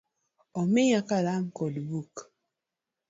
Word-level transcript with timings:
Omiya 0.59 1.01
Kalam 1.09 1.43
kod 1.57 1.75
buk. 1.89 2.13